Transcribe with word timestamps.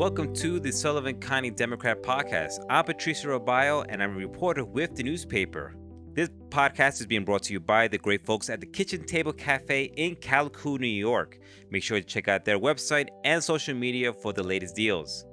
Welcome 0.00 0.32
to 0.36 0.58
the 0.58 0.72
Sullivan 0.72 1.20
County 1.20 1.50
Democrat 1.50 2.02
Podcast. 2.02 2.64
I'm 2.70 2.86
Patricia 2.86 3.26
Robayo, 3.26 3.84
and 3.86 4.02
I'm 4.02 4.14
a 4.14 4.18
reporter 4.18 4.64
with 4.64 4.96
the 4.96 5.02
newspaper. 5.02 5.76
This 6.14 6.30
podcast 6.48 7.00
is 7.00 7.06
being 7.06 7.26
brought 7.26 7.42
to 7.42 7.52
you 7.52 7.60
by 7.60 7.86
the 7.86 7.98
great 7.98 8.24
folks 8.24 8.48
at 8.48 8.60
the 8.60 8.66
Kitchen 8.66 9.04
Table 9.04 9.34
Cafe 9.34 9.92
in 9.98 10.16
Callicoon, 10.16 10.80
New 10.80 10.86
York. 10.86 11.38
Make 11.70 11.82
sure 11.82 12.00
to 12.00 12.06
check 12.06 12.28
out 12.28 12.46
their 12.46 12.58
website 12.58 13.08
and 13.24 13.44
social 13.44 13.74
media 13.74 14.10
for 14.10 14.32
the 14.32 14.42
latest 14.42 14.74
deals. 14.74 15.26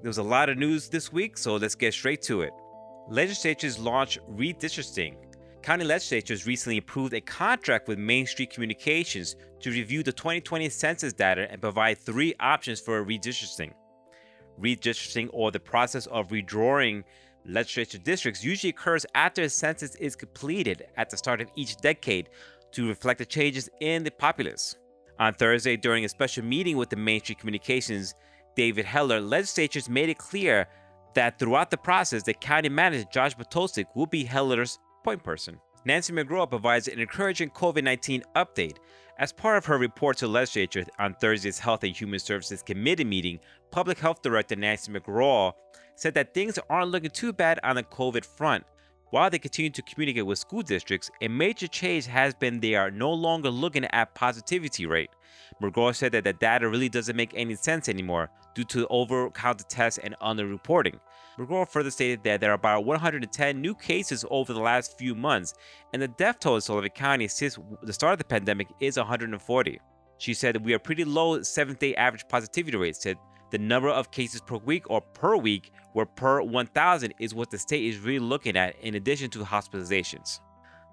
There 0.00 0.08
was 0.08 0.16
a 0.16 0.22
lot 0.22 0.48
of 0.48 0.56
news 0.56 0.88
this 0.88 1.12
week, 1.12 1.36
so 1.36 1.56
let's 1.56 1.74
get 1.74 1.92
straight 1.92 2.22
to 2.22 2.40
it. 2.40 2.54
Legislatures 3.10 3.78
launch 3.78 4.18
redistricting. 4.30 5.16
County 5.60 5.84
legislatures 5.84 6.46
recently 6.46 6.78
approved 6.78 7.12
a 7.12 7.20
contract 7.20 7.86
with 7.86 7.98
Main 7.98 8.24
Street 8.24 8.48
Communications 8.48 9.36
to 9.60 9.70
review 9.70 10.02
the 10.02 10.10
2020 10.10 10.70
census 10.70 11.12
data 11.12 11.48
and 11.50 11.60
provide 11.60 11.98
three 11.98 12.34
options 12.40 12.80
for 12.80 13.04
redistricting 13.04 13.74
redistricting 14.60 15.28
or 15.32 15.50
the 15.50 15.60
process 15.60 16.06
of 16.06 16.28
redrawing 16.28 17.04
legislature 17.44 17.98
districts 17.98 18.44
usually 18.44 18.70
occurs 18.70 19.06
after 19.14 19.42
a 19.42 19.48
census 19.48 19.94
is 19.96 20.16
completed 20.16 20.86
at 20.96 21.10
the 21.10 21.16
start 21.16 21.40
of 21.40 21.48
each 21.54 21.76
decade 21.76 22.28
to 22.72 22.88
reflect 22.88 23.18
the 23.18 23.26
changes 23.26 23.68
in 23.80 24.02
the 24.02 24.10
populace. 24.10 24.76
On 25.18 25.32
Thursday, 25.32 25.76
during 25.76 26.04
a 26.04 26.08
special 26.08 26.44
meeting 26.44 26.76
with 26.76 26.90
the 26.90 26.96
Main 26.96 27.20
Street 27.20 27.38
Communications, 27.38 28.14
David 28.54 28.84
Heller, 28.84 29.20
legislatures 29.20 29.88
made 29.88 30.08
it 30.08 30.18
clear 30.18 30.68
that 31.14 31.38
throughout 31.38 31.70
the 31.70 31.76
process, 31.76 32.22
the 32.22 32.34
county 32.34 32.68
manager, 32.68 33.06
Josh 33.10 33.34
Potosek, 33.34 33.86
will 33.94 34.06
be 34.06 34.24
Heller's 34.24 34.78
point 35.04 35.22
person. 35.22 35.58
Nancy 35.86 36.12
McGraw 36.12 36.48
provides 36.48 36.88
an 36.88 36.98
encouraging 36.98 37.50
COVID 37.50 37.84
19 37.84 38.24
update. 38.34 38.76
As 39.18 39.32
part 39.32 39.56
of 39.56 39.64
her 39.64 39.78
report 39.78 40.18
to 40.18 40.26
legislature 40.26 40.84
on 40.98 41.14
Thursday's 41.14 41.58
Health 41.58 41.82
and 41.84 41.96
Human 41.96 42.18
Services 42.18 42.62
Committee 42.62 43.04
meeting, 43.04 43.40
Public 43.70 43.98
Health 43.98 44.20
Director 44.20 44.56
Nancy 44.56 44.92
McGraw 44.92 45.54
said 45.94 46.12
that 46.12 46.34
things 46.34 46.58
aren't 46.68 46.90
looking 46.90 47.08
too 47.08 47.32
bad 47.32 47.58
on 47.64 47.76
the 47.76 47.82
COVID 47.82 48.26
front. 48.26 48.64
While 49.12 49.30
they 49.30 49.38
continue 49.38 49.70
to 49.70 49.80
communicate 49.80 50.26
with 50.26 50.38
school 50.38 50.60
districts, 50.60 51.10
a 51.22 51.28
major 51.28 51.66
change 51.66 52.04
has 52.06 52.34
been 52.34 52.60
they 52.60 52.74
are 52.74 52.90
no 52.90 53.10
longer 53.10 53.48
looking 53.48 53.86
at 53.86 54.14
positivity 54.14 54.84
rate. 54.84 55.08
McGraw 55.62 55.96
said 55.96 56.12
that 56.12 56.24
the 56.24 56.34
data 56.34 56.68
really 56.68 56.90
doesn't 56.90 57.16
make 57.16 57.32
any 57.34 57.54
sense 57.54 57.88
anymore 57.88 58.28
due 58.54 58.64
to 58.64 58.86
over-counted 58.88 59.70
tests 59.70 59.98
and 60.04 60.14
underreporting. 60.20 61.00
McGraw 61.38 61.68
further 61.68 61.90
stated 61.90 62.22
that 62.24 62.40
there 62.40 62.50
are 62.50 62.54
about 62.54 62.84
110 62.84 63.60
new 63.60 63.74
cases 63.74 64.24
over 64.30 64.52
the 64.52 64.60
last 64.60 64.96
few 64.96 65.14
months, 65.14 65.54
and 65.92 66.00
the 66.00 66.08
death 66.08 66.40
toll 66.40 66.54
in 66.54 66.60
Sullivan 66.62 66.90
County 66.90 67.28
since 67.28 67.58
the 67.82 67.92
start 67.92 68.14
of 68.14 68.18
the 68.18 68.24
pandemic 68.24 68.68
is 68.80 68.96
140. 68.96 69.80
She 70.18 70.32
said 70.32 70.64
we 70.64 70.72
are 70.72 70.78
pretty 70.78 71.04
low 71.04 71.42
seventh 71.42 71.78
day 71.78 71.94
average 71.94 72.26
positivity 72.28 72.76
rate, 72.78 72.96
said 72.96 73.18
the 73.50 73.58
number 73.58 73.88
of 73.88 74.10
cases 74.10 74.40
per 74.40 74.56
week 74.56 74.88
or 74.90 75.00
per 75.00 75.36
week, 75.36 75.72
where 75.92 76.06
per 76.06 76.40
1,000 76.40 77.14
is 77.20 77.34
what 77.34 77.50
the 77.50 77.58
state 77.58 77.84
is 77.84 77.98
really 77.98 78.18
looking 78.18 78.56
at 78.56 78.74
in 78.80 78.94
addition 78.94 79.30
to 79.30 79.40
hospitalizations. 79.40 80.40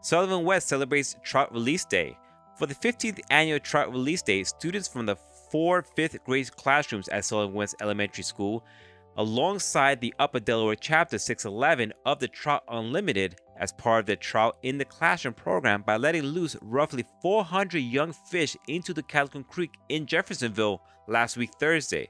Sullivan 0.01 0.43
West 0.43 0.67
celebrates 0.67 1.15
Trout 1.23 1.53
Release 1.53 1.85
Day. 1.85 2.17
For 2.57 2.67
the 2.67 2.75
15th 2.75 3.21
annual 3.31 3.59
Trout 3.59 3.91
Release 3.91 4.21
Day, 4.21 4.43
students 4.43 4.87
from 4.87 5.05
the 5.05 5.15
four 5.49 5.81
fifth 5.95 6.21
grade 6.25 6.53
classrooms 6.55 7.07
at 7.07 7.25
Sullivan 7.25 7.55
West 7.55 7.75
Elementary 7.81 8.23
School, 8.23 8.63
alongside 9.17 10.01
the 10.01 10.13
Upper 10.19 10.39
Delaware 10.39 10.75
Chapter 10.75 11.17
611 11.17 11.93
of 12.05 12.19
the 12.19 12.27
Trout 12.27 12.63
Unlimited, 12.69 13.35
as 13.57 13.71
part 13.71 14.01
of 14.01 14.05
the 14.05 14.15
Trout 14.15 14.57
in 14.63 14.77
the 14.77 14.85
Classroom 14.85 15.33
program 15.33 15.83
by 15.83 15.97
letting 15.97 16.23
loose 16.23 16.55
roughly 16.61 17.05
400 17.21 17.79
young 17.79 18.13
fish 18.13 18.57
into 18.67 18.93
the 18.93 19.03
Callicoon 19.03 19.47
Creek 19.47 19.71
in 19.89 20.05
Jeffersonville 20.05 20.81
last 21.07 21.37
week 21.37 21.51
Thursday. 21.59 22.09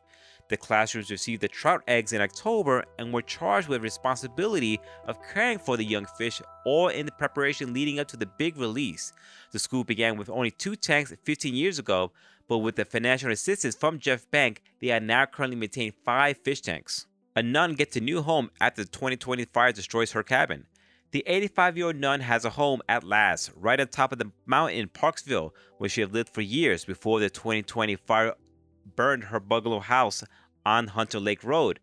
The 0.49 0.57
classrooms 0.57 1.09
received 1.09 1.41
the 1.41 1.47
trout 1.47 1.83
eggs 1.87 2.11
in 2.11 2.21
October 2.21 2.83
and 2.99 3.13
were 3.13 3.21
charged 3.21 3.69
with 3.69 3.81
responsibility 3.81 4.79
of 5.07 5.17
caring 5.33 5.57
for 5.57 5.77
the 5.77 5.85
young 5.85 6.05
fish, 6.17 6.41
all 6.65 6.89
in 6.89 7.05
the 7.05 7.11
preparation 7.13 7.73
leading 7.73 7.99
up 7.99 8.07
to 8.09 8.17
the 8.17 8.25
big 8.25 8.57
release. 8.57 9.13
The 9.51 9.59
school 9.59 9.83
began 9.83 10.17
with 10.17 10.29
only 10.29 10.51
two 10.51 10.75
tanks 10.75 11.13
15 11.23 11.55
years 11.55 11.79
ago, 11.79 12.11
but 12.47 12.59
with 12.59 12.75
the 12.75 12.85
financial 12.85 13.31
assistance 13.31 13.75
from 13.75 13.99
Jeff 13.99 14.29
Bank, 14.29 14.61
they 14.81 14.91
are 14.91 14.99
now 14.99 15.25
currently 15.25 15.57
maintaining 15.57 15.93
five 16.03 16.37
fish 16.37 16.61
tanks. 16.61 17.07
A 17.35 17.41
nun 17.41 17.73
gets 17.73 17.95
a 17.95 18.01
new 18.01 18.21
home 18.21 18.51
after 18.61 18.83
the 18.83 18.89
2020 18.89 19.45
fire 19.45 19.71
destroys 19.71 20.11
her 20.11 20.23
cabin. 20.23 20.67
The 21.11 21.23
85 21.27 21.77
year 21.77 21.85
old 21.87 21.95
nun 21.95 22.21
has 22.21 22.43
a 22.43 22.51
home 22.51 22.81
at 22.89 23.03
last, 23.03 23.51
right 23.55 23.79
on 23.79 23.87
top 23.87 24.11
of 24.11 24.19
the 24.19 24.31
mountain 24.45 24.79
in 24.79 24.89
Parksville, 24.89 25.51
where 25.77 25.89
she 25.89 26.01
had 26.01 26.13
lived 26.13 26.29
for 26.29 26.41
years 26.41 26.85
before 26.85 27.19
the 27.19 27.29
2020 27.29 27.95
fire 27.97 28.33
burned 28.95 29.25
her 29.25 29.39
bungalow 29.39 29.79
house 29.79 30.23
on 30.65 30.87
Hunter 30.87 31.19
Lake 31.19 31.43
Road. 31.43 31.79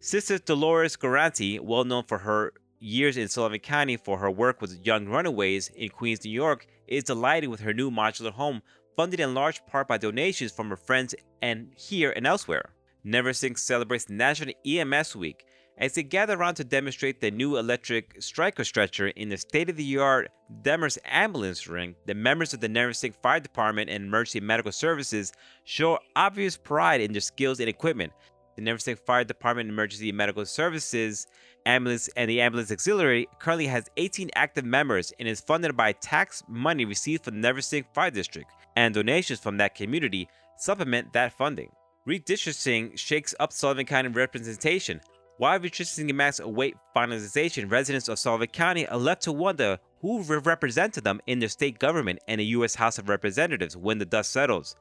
Sister 0.00 0.38
Dolores 0.38 0.96
Garanti, 0.96 1.60
well 1.60 1.84
known 1.84 2.04
for 2.04 2.18
her 2.18 2.52
years 2.80 3.16
in 3.16 3.28
Sullivan 3.28 3.60
County 3.60 3.96
for 3.96 4.18
her 4.18 4.30
work 4.30 4.60
with 4.60 4.84
young 4.84 5.06
runaways 5.06 5.68
in 5.68 5.90
Queens, 5.90 6.24
New 6.24 6.30
York, 6.30 6.66
is 6.88 7.04
delighted 7.04 7.50
with 7.50 7.60
her 7.60 7.74
new 7.74 7.90
modular 7.90 8.32
home, 8.32 8.62
funded 9.00 9.18
in 9.18 9.32
large 9.32 9.64
part 9.64 9.88
by 9.88 9.96
donations 9.96 10.52
from 10.52 10.68
her 10.68 10.76
friends 10.76 11.14
and 11.40 11.72
here 11.74 12.12
and 12.14 12.26
elsewhere. 12.26 12.68
Neversink 13.02 13.58
celebrates 13.58 14.10
National 14.10 14.52
EMS 14.66 15.16
Week 15.16 15.46
as 15.78 15.94
they 15.94 16.02
gather 16.02 16.36
around 16.36 16.56
to 16.56 16.64
demonstrate 16.64 17.18
the 17.18 17.30
new 17.30 17.56
electric 17.56 18.20
Stryker 18.20 18.62
stretcher 18.62 19.08
in 19.08 19.30
the 19.30 19.38
state-of-the-art 19.38 20.28
Demers 20.60 20.98
ambulance 21.06 21.66
ring, 21.66 21.94
the 22.04 22.12
members 22.12 22.52
of 22.52 22.60
the 22.60 22.68
Neversink 22.68 23.14
Fire 23.22 23.40
Department 23.40 23.88
and 23.88 24.04
Emergency 24.04 24.40
Medical 24.40 24.70
Services 24.70 25.32
show 25.64 25.98
obvious 26.14 26.58
pride 26.58 27.00
in 27.00 27.12
their 27.12 27.22
skills 27.22 27.58
and 27.58 27.70
equipment. 27.70 28.12
The 28.56 28.62
Neversink 28.62 28.98
Fire 28.98 29.24
Department 29.24 29.68
Emergency 29.68 30.12
Medical 30.12 30.44
Services 30.44 31.26
ambulance 31.66 32.08
and 32.16 32.30
the 32.30 32.40
ambulance 32.40 32.70
auxiliary 32.72 33.28
currently 33.38 33.66
has 33.66 33.88
18 33.96 34.30
active 34.34 34.64
members 34.64 35.12
and 35.18 35.28
is 35.28 35.40
funded 35.40 35.76
by 35.76 35.92
tax 35.92 36.42
money 36.48 36.84
received 36.84 37.24
from 37.24 37.40
the 37.40 37.48
Neversink 37.48 37.84
Fire 37.94 38.10
District, 38.10 38.50
and 38.76 38.94
donations 38.94 39.40
from 39.40 39.56
that 39.58 39.74
community 39.74 40.28
supplement 40.56 41.12
that 41.12 41.32
funding. 41.32 41.70
Redistricting 42.06 42.98
shakes 42.98 43.34
up 43.40 43.52
Sullivan 43.52 43.86
County 43.86 44.08
representation. 44.08 45.00
While 45.38 45.60
redistricting 45.60 46.14
maps 46.14 46.40
await 46.40 46.76
finalization, 46.94 47.70
residents 47.70 48.08
of 48.08 48.18
Sullivan 48.18 48.48
County 48.48 48.86
are 48.86 48.98
left 48.98 49.22
to 49.22 49.32
wonder 49.32 49.78
who 50.00 50.22
represented 50.22 51.04
them 51.04 51.20
in 51.26 51.38
their 51.38 51.48
state 51.48 51.78
government 51.78 52.18
and 52.28 52.40
the 52.40 52.46
U.S. 52.46 52.74
House 52.74 52.98
of 52.98 53.08
Representatives 53.08 53.76
when 53.76 53.98
the 53.98 54.04
dust 54.06 54.32
settles. 54.32 54.76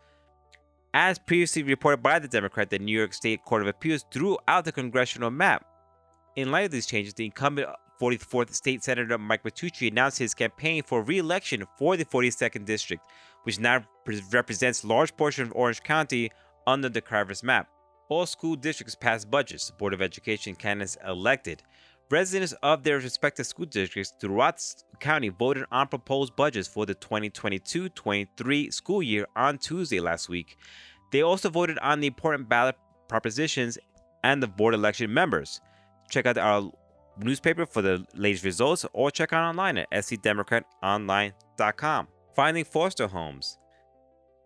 As 0.94 1.19
previously 1.19 1.61
reported 1.61 2.01
by 2.01 2.17
the 2.17 2.27
Democrat, 2.27 2.69
the 2.69 2.79
New 2.79 2.97
York 2.97 3.13
State 3.13 3.44
Court 3.44 3.61
of 3.61 3.67
Appeals 3.67 4.05
threw 4.11 4.38
out 4.47 4.66
the 4.66 4.72
congressional 4.72 5.29
map. 5.29 5.63
In 6.35 6.51
light 6.51 6.66
of 6.66 6.72
these 6.72 6.88
changes, 6.88 7.13
the 7.13 7.25
incumbent 7.25 7.69
44th 8.01 8.55
State 8.55 8.83
Senator 8.83 9.17
Mike 9.17 9.44
Martucci 9.44 9.91
announced 9.91 10.17
his 10.17 10.33
campaign 10.33 10.81
for 10.81 11.03
re-election 11.03 11.66
for 11.77 11.95
the 11.95 12.05
42nd 12.05 12.66
District, 12.66 13.03
which 13.44 13.59
now 13.59 13.83
represents 14.31 14.83
large 14.83 15.16
portion 15.16 15.45
of 15.45 15.53
Orange 15.53 15.83
County 15.83 16.31
under 16.66 16.89
the 16.89 17.01
Cervas 17.01 17.44
map 17.44 17.67
all 18.09 18.25
school 18.25 18.56
districts 18.56 18.95
passed 18.95 19.29
budgets, 19.29 19.71
Board 19.71 19.94
of 19.94 20.01
Education 20.01 20.56
candidates 20.56 20.97
elected. 21.07 21.61
Residents 22.12 22.53
of 22.64 22.84
their 22.84 22.97
respective 22.97 23.46
school 23.46 23.68
districts 23.68 24.16
throughout 24.20 24.59
county 25.00 25.30
voted 25.30 25.66
on 25.72 25.88
proposed 25.88 26.36
budgets 26.36 26.68
for 26.68 26.88
the 26.88 26.96
2022 26.96 27.90
23 27.90 28.72
school 28.72 29.03
year 29.03 29.28
on 29.36 29.59
Tuesday 29.59 30.00
last 30.00 30.28
week. 30.28 30.58
They 31.12 31.22
also 31.22 31.52
voted 31.52 31.78
on 31.80 32.00
the 32.00 32.08
important 32.08 32.50
ballot 32.50 32.75
propositions 33.08 33.78
and 34.24 34.42
the 34.42 34.48
board 34.48 34.74
election 34.74 35.13
members. 35.13 35.62
Check 36.10 36.25
out 36.25 36.39
our 36.39 36.72
newspaper 37.19 37.68
for 37.68 37.83
the 37.83 38.04
latest 38.16 38.44
results 38.44 38.88
or 38.92 39.12
check 39.12 39.31
out 39.31 39.48
online 39.48 39.78
at 39.78 39.92
scdemocratonline.com. 39.92 42.07
Finding 42.36 42.66
foster 42.66 43.07
homes. 43.07 43.60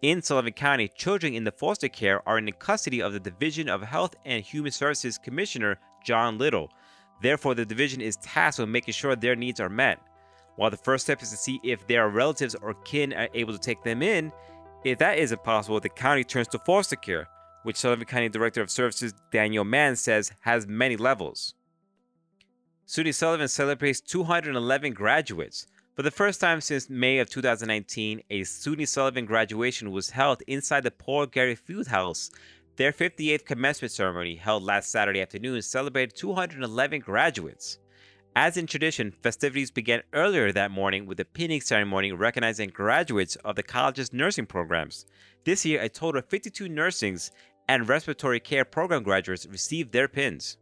In 0.01 0.21
Sullivan 0.21 0.51
County, 0.51 0.89
children 0.89 1.33
in 1.33 1.45
the 1.45 1.51
foster 1.51 1.87
care 1.87 2.27
are 2.27 2.37
in 2.37 2.43
the 2.43 2.51
custody 2.51 3.01
of 3.01 3.13
the 3.13 3.21
Division 3.21 3.69
of 3.69 3.83
Health 3.83 4.15
and 4.25 4.43
Human 4.43 4.73
Services 4.73 5.17
Commissioner 5.17 5.79
John 6.03 6.37
Liddle. 6.37 6.69
Therefore, 7.23 7.55
the 7.55 7.65
division 7.65 8.01
is 8.01 8.17
tasked 8.17 8.59
with 8.59 8.67
making 8.67 8.93
sure 8.93 9.15
their 9.15 9.37
needs 9.37 9.61
are 9.61 9.69
met. 9.69 9.97
While 10.57 10.69
the 10.69 10.77
first 10.77 11.05
step 11.05 11.23
is 11.23 11.29
to 11.29 11.37
see 11.37 11.57
if 11.63 11.87
their 11.87 12.09
relatives 12.09 12.53
or 12.53 12.73
kin 12.83 13.13
are 13.13 13.29
able 13.33 13.53
to 13.53 13.59
take 13.59 13.81
them 13.81 14.03
in, 14.03 14.31
if 14.83 14.99
that 14.99 15.17
isn't 15.17 15.41
possible, 15.41 15.79
the 15.79 15.87
county 15.87 16.25
turns 16.25 16.49
to 16.49 16.59
foster 16.59 16.97
care, 16.97 17.29
which 17.63 17.77
Sullivan 17.77 18.05
County 18.05 18.27
Director 18.27 18.61
of 18.61 18.69
Services 18.69 19.13
Daniel 19.31 19.63
Mann 19.63 19.95
says 19.95 20.33
has 20.41 20.67
many 20.67 20.97
levels. 20.97 21.55
SUNY 22.85 23.15
Sullivan 23.15 23.47
celebrates 23.47 24.01
211 24.01 24.91
graduates. 24.91 25.65
For 25.95 26.01
the 26.01 26.11
first 26.11 26.41
time 26.41 26.59
since 26.59 26.89
May 26.89 27.19
of 27.19 27.29
2019, 27.29 28.21
a 28.29 28.41
SUNY 28.41 28.85
Sullivan 28.85 29.25
graduation 29.25 29.91
was 29.91 30.09
held 30.09 30.43
inside 30.45 30.83
the 30.83 30.91
Paul 30.91 31.27
Gerry 31.27 31.55
Fieldhouse. 31.55 32.31
Their 32.75 32.91
58th 32.91 33.45
commencement 33.45 33.91
ceremony, 33.91 34.35
held 34.35 34.63
last 34.63 34.89
Saturday 34.89 35.21
afternoon, 35.21 35.61
celebrated 35.61 36.15
211 36.15 37.01
graduates. 37.01 37.77
As 38.35 38.57
in 38.57 38.65
tradition, 38.65 39.11
festivities 39.11 39.69
began 39.69 40.01
earlier 40.11 40.51
that 40.51 40.71
morning 40.71 41.05
with 41.05 41.19
a 41.19 41.25
pinning 41.25 41.61
ceremony 41.61 42.11
recognizing 42.11 42.69
graduates 42.69 43.35
of 43.37 43.55
the 43.55 43.61
college's 43.61 44.11
nursing 44.11 44.47
programs. 44.47 45.05
This 45.45 45.63
year, 45.65 45.81
a 45.81 45.89
total 45.89 46.19
of 46.19 46.29
52 46.29 46.67
nursings 46.67 47.29
and 47.69 47.87
respiratory 47.87 48.39
care 48.39 48.65
program 48.65 49.03
graduates 49.03 49.45
received 49.45 49.91
their 49.91 50.07
pins. 50.07 50.57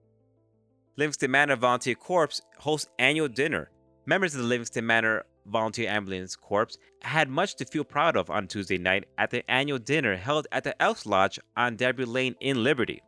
Livingston 0.97 1.31
Manor 1.31 1.55
Volunteer 1.55 1.95
Corps 1.95 2.41
hosts 2.57 2.89
annual 2.99 3.29
dinner. 3.29 3.71
Members 4.05 4.35
of 4.35 4.41
the 4.41 4.47
Livingston 4.47 4.85
Manor 4.85 5.25
Volunteer 5.45 5.89
Ambulance 5.89 6.35
Corps 6.35 6.77
had 7.01 7.29
much 7.29 7.55
to 7.55 7.65
feel 7.65 7.83
proud 7.83 8.15
of 8.15 8.29
on 8.29 8.47
Tuesday 8.47 8.77
night 8.77 9.05
at 9.17 9.31
the 9.31 9.49
annual 9.49 9.79
dinner 9.79 10.15
held 10.15 10.47
at 10.51 10.63
the 10.63 10.79
Elks 10.81 11.05
Lodge 11.05 11.39
on 11.57 11.75
Debris 11.75 12.05
Lane 12.05 12.35
in 12.39 12.63
Liberty. 12.63 13.01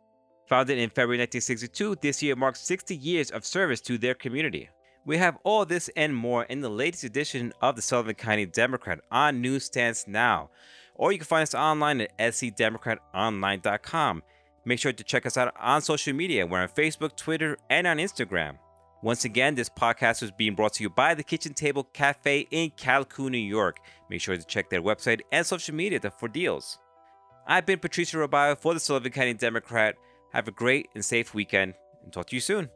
Founded 0.48 0.78
in 0.78 0.90
February 0.90 1.18
1962, 1.18 1.96
this 2.02 2.22
year 2.22 2.36
marks 2.36 2.60
60 2.60 2.96
years 2.96 3.30
of 3.30 3.46
service 3.46 3.80
to 3.80 3.96
their 3.96 4.14
community. 4.14 4.68
We 5.06 5.16
have 5.18 5.38
all 5.44 5.64
this 5.64 5.90
and 5.96 6.14
more 6.14 6.44
in 6.44 6.60
the 6.60 6.68
latest 6.68 7.04
edition 7.04 7.52
of 7.60 7.76
the 7.76 7.82
Sullivan 7.82 8.14
County 8.14 8.46
Democrat 8.46 9.00
on 9.10 9.40
newsstands 9.40 10.04
now, 10.06 10.50
or 10.94 11.12
you 11.12 11.18
can 11.18 11.26
find 11.26 11.42
us 11.42 11.54
online 11.54 12.02
at 12.02 12.18
scdemocratonline.com. 12.18 14.22
Make 14.66 14.78
sure 14.78 14.92
to 14.92 15.04
check 15.04 15.26
us 15.26 15.36
out 15.36 15.54
on 15.60 15.82
social 15.82 16.14
media. 16.14 16.46
We're 16.46 16.62
on 16.62 16.68
Facebook, 16.68 17.16
Twitter, 17.16 17.58
and 17.68 17.86
on 17.86 17.98
Instagram. 17.98 18.56
Once 19.04 19.26
again, 19.26 19.54
this 19.54 19.68
podcast 19.68 20.22
was 20.22 20.30
being 20.30 20.54
brought 20.54 20.72
to 20.72 20.82
you 20.82 20.88
by 20.88 21.12
the 21.12 21.22
Kitchen 21.22 21.52
Table 21.52 21.84
Cafe 21.92 22.46
in 22.50 22.70
Callicoon, 22.70 23.32
New 23.32 23.36
York. 23.36 23.78
Make 24.08 24.22
sure 24.22 24.34
to 24.34 24.42
check 24.42 24.70
their 24.70 24.80
website 24.80 25.20
and 25.30 25.44
social 25.44 25.74
media 25.74 26.00
for 26.18 26.26
deals. 26.26 26.78
I've 27.46 27.66
been 27.66 27.80
Patricia 27.80 28.16
Robayo 28.16 28.56
for 28.56 28.72
the 28.72 28.80
Sullivan 28.80 29.12
County 29.12 29.34
Democrat. 29.34 29.96
Have 30.32 30.48
a 30.48 30.52
great 30.52 30.88
and 30.94 31.04
safe 31.04 31.34
weekend 31.34 31.74
and 32.02 32.14
talk 32.14 32.28
to 32.28 32.34
you 32.34 32.40
soon. 32.40 32.70